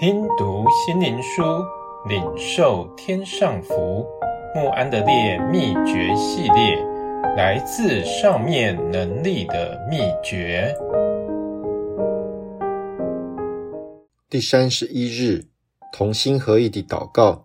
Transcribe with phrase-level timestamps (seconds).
[0.00, 1.42] 听读心灵书，
[2.08, 4.06] 领受天上福。
[4.54, 6.76] 穆安德烈秘诀系列，
[7.36, 10.72] 来自上面能力的秘诀。
[14.30, 15.44] 第三十一日，
[15.92, 17.44] 同心合意地祷告。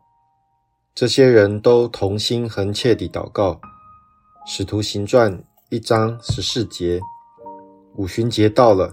[0.94, 3.60] 这些人都同心恒切地祷告。
[4.46, 7.00] 使徒行传一章十四节。
[7.96, 8.92] 五旬节到了，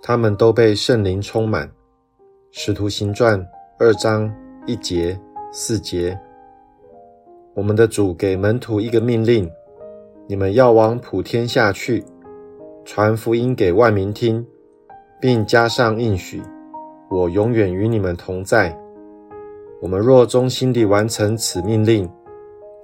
[0.00, 1.70] 他们都被圣灵充满。
[2.54, 3.42] 使徒行传
[3.78, 4.30] 二章
[4.66, 5.18] 一节
[5.50, 6.16] 四节，
[7.54, 9.50] 我们的主给门徒一个命令：
[10.26, 12.04] 你们要往普天下去，
[12.84, 14.46] 传福音给万民听，
[15.18, 16.42] 并加上应许：
[17.08, 18.78] 我永远与你们同在。
[19.80, 22.06] 我们若忠心地完成此命令，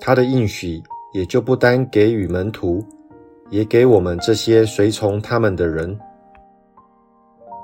[0.01, 0.83] 他的应许
[1.13, 2.83] 也就不单给予门徒，
[3.51, 5.97] 也给我们这些随从他们的人。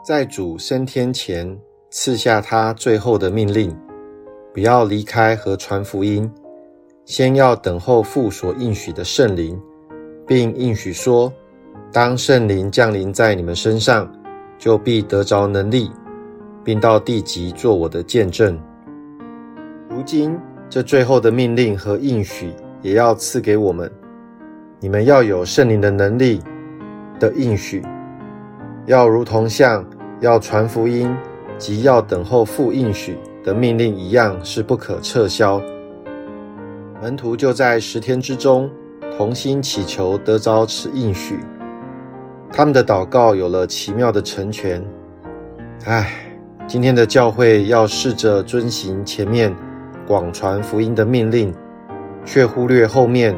[0.04, 1.58] 在主升天前，
[1.96, 3.72] 赐下他最后的命令：
[4.52, 6.28] 不要离开和传福音，
[7.04, 9.56] 先要等候父所应许的圣灵，
[10.26, 11.32] 并应许说，
[11.92, 14.12] 当圣灵降临在你们身上，
[14.58, 15.88] 就必得着能力，
[16.64, 18.60] 并到地极做我的见证。
[19.88, 20.36] 如今
[20.68, 23.88] 这最后的命令和应许也要赐给我们：
[24.80, 26.40] 你们要有圣灵的能力
[27.20, 27.80] 的应许，
[28.86, 29.88] 要如同像
[30.20, 31.08] 要传福音。
[31.58, 35.60] 即要等候父应许的命令一样，是不可撤销。
[37.02, 38.70] 门徒就在十天之中
[39.16, 41.38] 同心祈求得着此应许，
[42.50, 44.82] 他们的祷告有了奇妙的成全。
[45.84, 46.12] 唉，
[46.66, 49.54] 今天的教会要试着遵行前面
[50.06, 51.52] 广传福音的命令，
[52.24, 53.36] 却忽略后面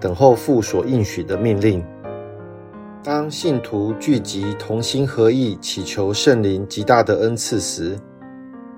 [0.00, 1.84] 等候父所应许的命令。
[3.04, 7.98] 当信徒聚集同心合意祈求圣灵极大的恩赐时，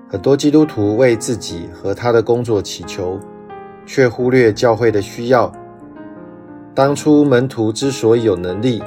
[0.09, 3.17] 很多基督徒为自己和他的工作祈求，
[3.85, 5.49] 却忽略教会的需要。
[6.75, 8.83] 当初门徒之所以有能力，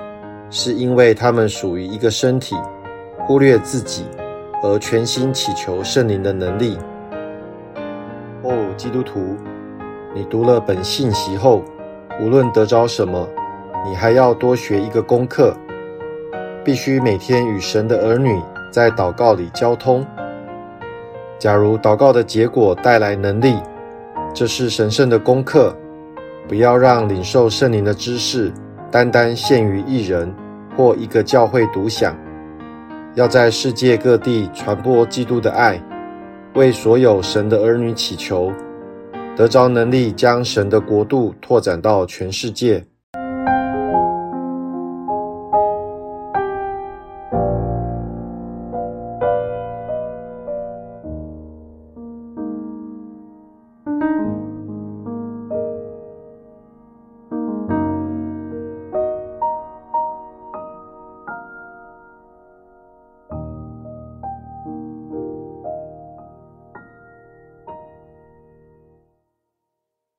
[0.50, 2.54] 是因为他们属于一个身体，
[3.20, 4.04] 忽略自己
[4.62, 6.76] 而全心祈求圣灵的能力。
[8.42, 9.38] 哦，基督徒，
[10.14, 11.64] 你读了本信息后，
[12.20, 13.26] 无论得着什么，
[13.86, 15.56] 你还要多学一个功课，
[16.62, 18.38] 必须每天与神的儿女
[18.70, 20.06] 在祷告里交通。
[21.38, 23.56] 假如祷告的结果带来能力，
[24.34, 25.74] 这是神圣的功课。
[26.46, 28.52] 不要让领受圣灵的知识
[28.90, 30.34] 单单限于一人
[30.76, 32.14] 或一个教会独享，
[33.14, 35.80] 要在世界各地传播基督的爱，
[36.54, 38.52] 为所有神的儿女祈求，
[39.36, 42.84] 得着能力将神的国度拓展到全世界。